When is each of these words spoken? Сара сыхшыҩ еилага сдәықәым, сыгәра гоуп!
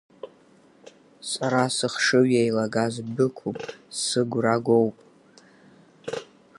Сара 1.29 1.61
сыхшыҩ 1.75 2.27
еилага 2.41 2.85
сдәықәым, 2.93 3.55
сыгәра 3.99 4.55
гоуп! 4.65 4.95